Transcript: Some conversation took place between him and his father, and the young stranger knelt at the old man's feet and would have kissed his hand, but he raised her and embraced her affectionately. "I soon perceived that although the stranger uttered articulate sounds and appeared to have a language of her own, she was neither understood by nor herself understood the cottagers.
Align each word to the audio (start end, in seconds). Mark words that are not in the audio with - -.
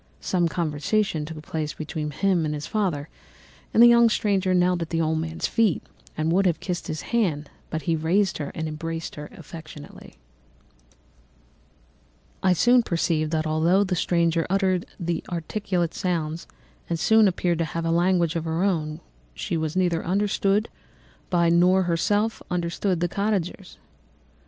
Some 0.19 0.47
conversation 0.47 1.25
took 1.25 1.43
place 1.43 1.75
between 1.75 2.09
him 2.09 2.43
and 2.43 2.55
his 2.55 2.65
father, 2.65 3.07
and 3.71 3.83
the 3.83 3.87
young 3.87 4.09
stranger 4.09 4.51
knelt 4.51 4.81
at 4.81 4.89
the 4.89 4.99
old 4.99 5.19
man's 5.19 5.45
feet 5.45 5.83
and 6.17 6.31
would 6.31 6.47
have 6.47 6.59
kissed 6.59 6.87
his 6.87 7.03
hand, 7.13 7.51
but 7.69 7.83
he 7.83 7.95
raised 7.95 8.39
her 8.39 8.51
and 8.55 8.67
embraced 8.67 9.13
her 9.13 9.29
affectionately. 9.31 10.15
"I 12.41 12.53
soon 12.53 12.81
perceived 12.81 13.29
that 13.29 13.45
although 13.45 13.83
the 13.83 13.95
stranger 13.95 14.47
uttered 14.49 14.87
articulate 15.29 15.93
sounds 15.93 16.47
and 16.89 17.27
appeared 17.27 17.59
to 17.59 17.65
have 17.65 17.85
a 17.85 17.91
language 17.91 18.35
of 18.35 18.45
her 18.45 18.63
own, 18.63 19.01
she 19.35 19.55
was 19.55 19.75
neither 19.75 20.03
understood 20.03 20.67
by 21.29 21.49
nor 21.49 21.83
herself 21.83 22.41
understood 22.49 23.01
the 23.01 23.07
cottagers. 23.07 23.77